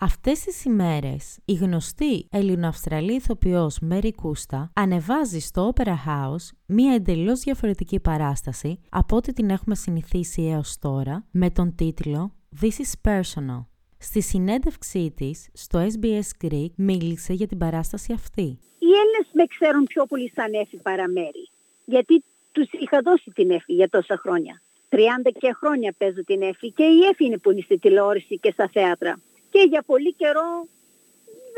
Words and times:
Αυτές 0.00 0.40
τις 0.40 0.64
ημέρες 0.64 1.38
η 1.44 1.52
γνωστή 1.52 2.28
Ελληνοαυστραλή 2.30 3.14
ηθοποιός 3.14 3.78
Μέρι 3.80 4.14
Κούστα 4.14 4.70
ανεβάζει 4.74 5.38
στο 5.38 5.72
Opera 5.74 5.94
House 6.06 6.56
μία 6.66 6.94
εντελώς 6.94 7.40
διαφορετική 7.40 8.00
παράσταση 8.00 8.80
από 8.88 9.16
ό,τι 9.16 9.32
την 9.32 9.50
έχουμε 9.50 9.74
συνηθίσει 9.74 10.42
έως 10.42 10.78
τώρα 10.78 11.26
με 11.30 11.50
τον 11.50 11.74
τίτλο 11.74 12.32
This 12.60 12.66
is 12.66 13.10
Personal. 13.10 13.64
Στη 13.98 14.22
συνέντευξή 14.22 15.12
της 15.16 15.48
στο 15.52 15.86
SBS 15.92 16.46
Greek 16.46 16.70
μίλησε 16.76 17.32
για 17.32 17.46
την 17.46 17.58
παράσταση 17.58 18.12
αυτή. 18.12 18.58
Οι 18.78 18.90
Έλληνες 19.00 19.28
με 19.32 19.44
ξέρουν 19.46 19.84
πιο 19.84 20.06
πολύ 20.06 20.32
σαν 20.34 20.52
Έφη 20.52 20.76
παρά 20.76 21.08
Μέρη. 21.08 21.48
Γιατί 21.84 22.24
τους 22.52 22.68
είχα 22.72 23.00
δώσει 23.02 23.30
την 23.30 23.50
Έφη 23.50 23.72
για 23.72 23.88
τόσα 23.88 24.16
χρόνια. 24.16 24.62
30 24.90 24.96
και 25.38 25.52
χρόνια 25.52 25.94
παίζω 25.98 26.24
την 26.24 26.42
Έφη 26.42 26.70
και 26.70 26.84
η 26.84 26.98
Έφη 27.10 27.24
είναι 27.24 27.38
πολύ 27.38 27.62
στη 27.62 27.78
τηλεόραση 27.78 28.38
και 28.38 28.50
στα 28.50 28.68
θέατρα 28.72 29.20
και 29.50 29.66
για 29.68 29.82
πολύ 29.82 30.12
καιρό 30.12 30.66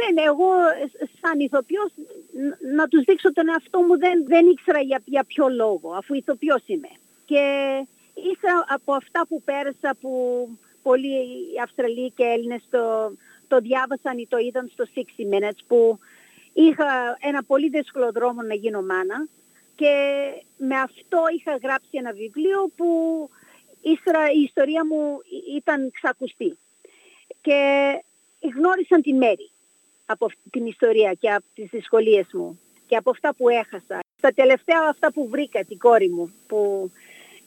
δεν 0.01 0.25
εγώ 0.27 0.51
σαν 1.21 1.41
ηθοποιός 1.41 1.91
να 2.75 2.89
τους 2.89 3.05
δείξω 3.05 3.33
τον 3.33 3.49
εαυτό 3.49 3.81
μου 3.81 3.99
δεν, 3.99 4.25
δεν 4.27 4.47
ήξερα 4.47 4.81
για, 4.81 5.03
για 5.05 5.25
ποιο 5.25 5.49
λόγο 5.49 5.93
αφού 5.93 6.15
ηθοποιός 6.15 6.63
είμαι. 6.67 6.93
Και 7.25 7.43
ύστερα 8.33 8.65
από 8.69 8.93
αυτά 8.93 9.27
που 9.29 9.43
πέρασα 9.43 9.97
που 10.01 10.13
πολλοί 10.83 11.17
Αυστραλοί 11.63 12.11
και 12.11 12.25
Έλληνες 12.25 12.63
το, 12.71 13.13
το 13.49 13.59
διάβασαν 13.59 14.19
ή 14.19 14.27
το 14.29 14.39
είδαν 14.39 14.71
στο 14.73 14.85
60 14.95 14.99
Minutes 15.33 15.63
που 15.67 15.99
είχα 16.53 17.17
ένα 17.21 17.43
πολύ 17.43 17.69
δύσκολο 17.69 18.11
δρόμο 18.13 18.43
να 18.43 18.55
γίνω 18.55 18.83
μάνα 18.83 19.27
και 19.77 19.95
με 20.57 20.77
αυτό 20.77 21.19
είχα 21.39 21.59
γράψει 21.63 21.89
ένα 21.93 22.13
βιβλίο 22.13 22.71
που 22.77 22.89
ύστερα 23.83 24.31
η 24.31 24.41
ιστορία 24.41 24.87
μου 24.87 25.19
ήταν 25.57 25.91
ξακουστή 25.91 26.59
και 27.41 27.61
γνώρισαν 28.57 29.03
τη 29.03 29.13
Μέρη 29.13 29.51
από 30.07 30.25
αυτή 30.25 30.51
την 30.51 30.67
ιστορία 30.67 31.13
και 31.13 31.31
από 31.31 31.45
τις 31.55 31.69
δυσκολίες 31.71 32.27
μου 32.33 32.61
και 32.87 32.97
από 32.97 33.11
αυτά 33.11 33.35
που 33.35 33.49
έχασα. 33.49 33.99
Τα 34.21 34.31
τελευταία 34.31 34.79
αυτά 34.89 35.13
που 35.13 35.29
βρήκα 35.29 35.65
την 35.65 35.79
κόρη 35.79 36.09
μου 36.09 36.33
που 36.47 36.91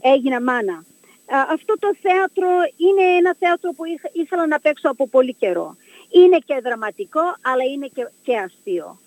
έγινα 0.02 0.41
μάνα. 0.41 0.86
Αυτό 1.52 1.73
το 1.80 1.95
θέατρο 2.02 2.49
είναι 2.77 3.03
ένα 3.17 3.36
θέατρο 3.39 3.71
που 3.71 3.83
ήθελα 4.11 4.47
να 4.47 4.59
παίξω 4.59 4.89
από 4.89 5.08
πολύ 5.08 5.33
καιρό. 5.33 5.75
Είναι 6.09 6.38
και 6.45 6.59
δραματικό 6.64 7.21
αλλά 7.41 7.64
είναι 7.73 7.88
και, 7.88 8.09
και 8.21 8.38
αστείο. 8.38 8.99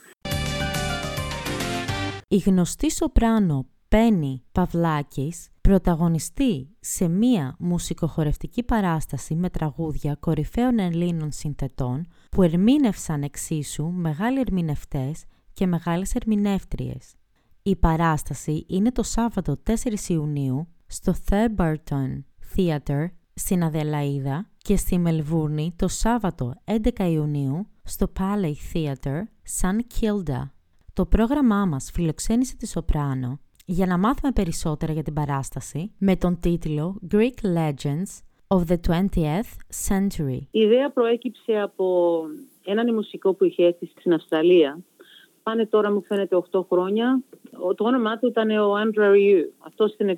Η 2.28 2.36
γνωστή 2.36 2.90
σοπράνο 2.90 3.66
Πένι 3.88 4.44
Παυλάκης 4.52 5.50
πρωταγωνιστεί 5.66 6.68
σε 6.80 7.08
μία 7.08 7.56
μουσικοχορευτική 7.58 8.62
παράσταση 8.62 9.34
με 9.34 9.50
τραγούδια 9.50 10.14
κορυφαίων 10.14 10.78
Ελλήνων 10.78 11.32
συνθετών 11.32 12.06
που 12.30 12.42
ερμήνευσαν 12.42 13.22
εξίσου 13.22 13.90
μεγάλοι 13.90 14.40
ερμηνευτές 14.40 15.24
και 15.52 15.66
μεγάλες 15.66 16.14
ερμηνεύτριες. 16.14 17.14
Η 17.62 17.76
παράσταση 17.76 18.64
είναι 18.68 18.92
το 18.92 19.02
Σάββατο 19.02 19.62
4 19.66 19.74
Ιουνίου 20.08 20.68
στο 20.86 21.14
Thebarton 21.28 22.22
Theatre 22.56 23.06
στην 23.34 23.62
Αδελαίδα 23.62 24.50
και 24.58 24.76
στη 24.76 24.98
Μελβούρνη 24.98 25.72
το 25.76 25.88
Σάββατο 25.88 26.54
11 26.64 27.10
Ιουνίου 27.10 27.66
στο 27.82 28.12
Palais 28.18 28.74
Theatre 28.74 29.22
San 29.60 29.78
Kilda. 30.00 30.50
Το 30.92 31.06
πρόγραμμά 31.06 31.64
μας 31.64 31.90
φιλοξένησε 31.90 32.56
τη 32.56 32.66
Σοπράνο 32.66 33.40
για 33.66 33.86
να 33.86 33.98
μάθουμε 33.98 34.32
περισσότερα 34.32 34.92
για 34.92 35.02
την 35.02 35.14
παράσταση 35.14 35.92
με 35.98 36.16
τον 36.16 36.40
τίτλο 36.40 37.00
Greek 37.12 37.46
Legends 37.56 38.10
of 38.48 38.60
the 38.68 38.76
20th 38.88 39.52
Century. 39.88 40.38
Η 40.50 40.60
ιδέα 40.60 40.90
προέκυψε 40.90 41.60
από 41.60 42.20
έναν 42.64 42.94
μουσικό 42.94 43.34
που 43.34 43.44
είχε 43.44 43.64
έρθει 43.64 43.90
στην 43.98 44.12
Αυστραλία. 44.12 44.78
Πάνε 45.42 45.66
τώρα 45.66 45.92
μου 45.92 46.02
φαίνεται 46.02 46.42
8 46.50 46.60
χρόνια. 46.68 47.22
Το 47.76 47.84
όνομά 47.84 48.18
του 48.18 48.26
ήταν 48.26 48.50
ο 48.50 48.72
Andrew 48.72 49.14
Ryu. 49.14 49.42
Αυτός 49.58 49.94
ε, 49.96 50.14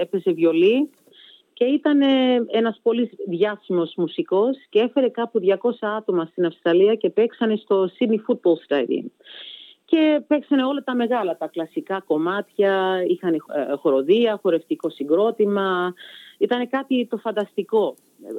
έπαιζε 0.00 0.30
βιολί 0.32 0.90
και 1.52 1.64
ήταν 1.64 2.00
ένας 2.46 2.80
πολύ 2.82 3.10
διάσημος 3.28 3.94
μουσικός 3.96 4.56
και 4.68 4.80
έφερε 4.80 5.08
κάπου 5.08 5.40
200 5.42 5.70
άτομα 5.80 6.24
στην 6.24 6.46
Αυστραλία 6.46 6.94
και 6.94 7.10
παίξανε 7.10 7.56
στο 7.56 7.88
Sydney 7.98 8.18
Football 8.28 8.58
Stadium 8.68 9.04
και 9.86 10.22
παίξανε 10.26 10.64
όλα 10.64 10.82
τα 10.84 10.94
μεγάλα, 10.94 11.36
τα 11.36 11.46
κλασικά 11.46 12.00
κομμάτια, 12.06 13.02
είχαν 13.08 13.34
ε, 13.34 13.74
χοροδία, 13.76 14.38
χορευτικό 14.42 14.90
συγκρότημα, 14.90 15.94
ήταν 16.38 16.68
κάτι 16.68 17.06
το 17.06 17.16
φανταστικό. 17.16 17.94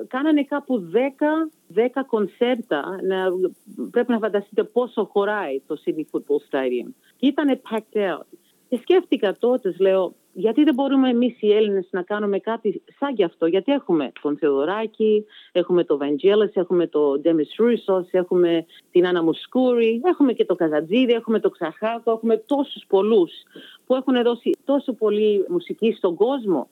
Κάνανε 0.08 0.44
κάπου 0.44 0.92
10, 0.94 1.78
10 1.78 1.86
κονσέρτα, 2.08 3.00
να, 3.04 3.26
πρέπει 3.92 4.12
να 4.12 4.18
φανταστείτε 4.18 4.64
πόσο 4.64 5.06
χωράει 5.06 5.62
το 5.68 5.82
Sydney 5.86 6.06
Football 6.12 6.52
Stadium. 6.52 6.94
Και 7.16 7.28
ήταν 7.28 7.62
packed 7.70 7.98
out. 7.98 8.26
Και 8.70 8.78
σκέφτηκα 8.82 9.38
τότε, 9.40 9.76
λέω, 9.80 10.16
γιατί 10.40 10.64
δεν 10.64 10.74
μπορούμε 10.74 11.10
εμείς 11.10 11.42
οι 11.42 11.52
Έλληνες 11.52 11.88
να 11.92 12.02
κάνουμε 12.02 12.40
κάτι 12.40 12.84
σαν 13.00 13.14
γι' 13.14 13.24
αυτό; 13.24 13.46
Γιατί 13.46 13.72
έχουμε 13.72 14.12
τον 14.22 14.38
Θεοδωράκη, 14.38 15.26
έχουμε 15.52 15.84
το 15.84 15.98
Βεντζέλε, 15.98 16.50
έχουμε 16.54 16.88
το 16.88 17.20
Ντέμις 17.20 17.56
Ρούσος, 17.58 18.08
έχουμε 18.12 18.66
την 18.92 19.08
Άννα 19.08 19.24
Μουσκούρη, 19.24 20.02
έχουμε 20.04 20.34
και 20.34 20.46
το 20.46 20.56
Καζατζίδη, 20.56 21.14
έχουμε 21.14 21.40
το 21.40 21.50
Ξαχάκο, 21.50 22.12
έχουμε 22.12 22.38
τόσους 22.38 22.86
πολλούς 22.88 23.32
που 23.86 23.96
έχουν 23.96 24.24
δώσει 24.24 24.52
τόσο 24.66 24.94
πολύ 24.94 25.46
μουσική 25.50 25.92
στον 25.92 26.16
κόσμο. 26.16 26.70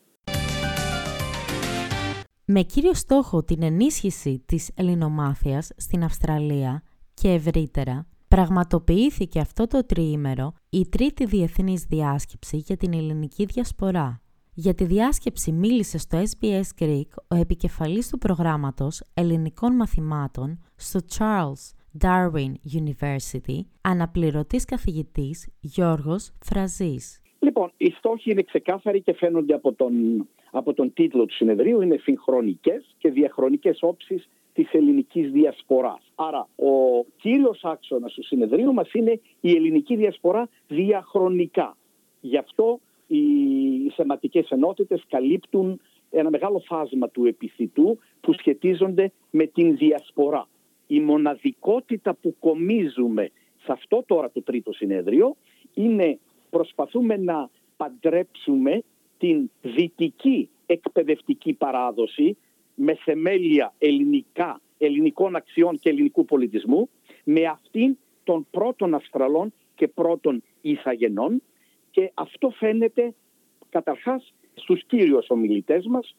Με 2.45 2.61
κύριο 2.61 2.93
στόχο 2.93 3.43
την 3.43 3.63
ενίσχυση 3.63 4.43
της 4.45 4.71
ελληνομάθειας 4.75 5.71
στην 5.77 6.03
Αυστραλία 6.03 6.83
και 7.13 7.29
ευρύτερα, 7.29 8.07
πραγματοποιήθηκε 8.35 9.39
αυτό 9.39 9.67
το 9.67 9.85
τριήμερο 9.85 10.53
η 10.69 10.87
τρίτη 10.89 11.25
διεθνής 11.25 11.83
διάσκεψη 11.83 12.57
για 12.57 12.77
την 12.77 12.93
ελληνική 12.93 13.45
διασπορά. 13.45 14.21
Για 14.53 14.73
τη 14.73 14.85
διάσκεψη 14.85 15.51
μίλησε 15.51 15.97
στο 15.97 16.23
SBS 16.29 16.83
Greek 16.83 17.07
ο 17.27 17.35
επικεφαλής 17.35 18.09
του 18.09 18.17
προγράμματος 18.17 19.01
ελληνικών 19.13 19.75
μαθημάτων 19.75 20.59
στο 20.75 20.99
Charles 21.17 21.71
Darwin 21.99 22.51
University, 22.73 23.59
αναπληρωτής 23.81 24.65
καθηγητής 24.65 25.47
Γιώργος 25.59 26.31
Φραζής. 26.39 27.19
Λοιπόν, 27.45 27.71
οι 27.77 27.89
στόχοι 27.89 28.31
είναι 28.31 28.41
ξεκάθαροι 28.41 29.01
και 29.01 29.13
φαίνονται 29.13 29.53
από 29.53 29.73
τον, 29.73 29.93
από 30.51 30.73
τον 30.73 30.93
τίτλο 30.93 31.25
του 31.25 31.33
συνεδρίου, 31.33 31.81
είναι 31.81 31.97
συγχρονικές 31.97 32.95
και 32.97 33.09
διαχρονικές 33.09 33.77
όψεις 33.81 34.29
της 34.53 34.73
ελληνικής 34.73 35.31
διασποράς. 35.31 36.11
Άρα 36.15 36.47
ο 36.55 37.03
κύριος 37.17 37.63
άξονας 37.63 38.13
του 38.13 38.23
συνεδρίου 38.23 38.73
μας 38.73 38.93
είναι 38.93 39.19
η 39.41 39.55
ελληνική 39.55 39.95
διασπορά 39.95 40.49
διαχρονικά. 40.67 41.77
Γι' 42.21 42.37
αυτό 42.37 42.79
οι 43.07 43.19
θεματικές 43.95 44.49
ενότητες 44.49 45.03
καλύπτουν 45.09 45.81
ένα 46.09 46.29
μεγάλο 46.29 46.59
φάσμα 46.59 47.09
του 47.09 47.25
επιθυτού 47.25 47.99
που 48.21 48.33
σχετίζονται 48.33 49.11
με 49.29 49.45
την 49.45 49.77
διασπορά. 49.77 50.47
Η 50.87 50.99
μοναδικότητα 50.99 52.13
που 52.13 52.35
κομίζουμε 52.39 53.31
σε 53.63 53.71
αυτό 53.71 54.03
τώρα 54.05 54.31
το 54.31 54.41
τρίτο 54.41 54.73
συνέδριο 54.73 55.35
είναι 55.73 56.19
προσπαθούμε 56.55 57.17
να 57.17 57.49
παντρέψουμε 57.77 58.83
την 59.17 59.49
δυτική 59.61 60.49
εκπαιδευτική 60.65 61.53
παράδοση 61.53 62.37
με 62.75 62.95
θεμέλια 62.95 63.73
ελληνικά, 63.77 64.61
ελληνικών 64.77 65.35
αξιών 65.35 65.79
και 65.79 65.89
ελληνικού 65.89 66.25
πολιτισμού 66.25 66.89
με 67.23 67.45
αυτήν 67.45 67.97
των 68.23 68.47
πρώτων 68.51 68.93
Αυστραλών 68.93 69.53
και 69.75 69.87
πρώτων 69.87 70.43
Ιθαγενών 70.61 71.41
και 71.91 72.11
αυτό 72.13 72.49
φαίνεται 72.49 73.13
καταρχάς 73.69 74.33
στους 74.53 74.85
κύριους 74.85 75.29
ομιλητές 75.29 75.85
μας. 75.85 76.15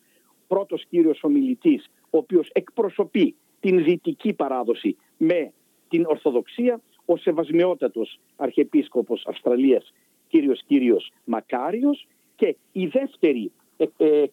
Πρώτος 0.47 0.85
κύριος 0.89 1.25
ομιλητής 1.25 1.87
ο 2.11 2.19
οποίος 2.19 2.51
εκπροσωπεί 2.53 3.35
την 3.61 3.85
δυτική 3.85 4.33
παράδοση 4.33 4.97
με 5.17 5.53
την 5.89 6.05
Ορθοδοξία, 6.07 6.81
ο 7.05 7.17
Σεβασμιότατος 7.17 8.21
Αρχιεπίσκοπος 8.37 9.27
Αυστραλίας 9.27 9.93
κύριος 10.37 10.63
κύριος 10.67 11.13
Μακάριος 11.25 12.07
και 12.37 12.57
η 12.73 12.87
δεύτερη 12.87 13.53
ε, 13.77 13.85
ε, 13.97 14.27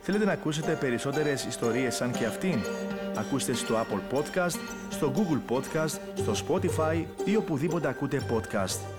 Θέλετε 0.00 0.24
να 0.24 0.32
ακούσετε 0.32 0.76
περισσότερες 0.80 1.44
ιστορίες 1.44 1.94
σαν 1.94 2.12
και 2.12 2.24
αυτήν; 2.24 2.58
Ακούστε 3.16 3.52
στο 3.54 3.74
Apple 3.74 4.16
Podcast, 4.16 4.58
στο 4.90 5.12
Google 5.16 5.52
Podcast, 5.54 5.98
στο 6.14 6.32
Spotify 6.48 7.04
ή 7.24 7.36
οπουδήποτε 7.36 7.88
ακούτε 7.88 8.20
podcast. 8.30 8.95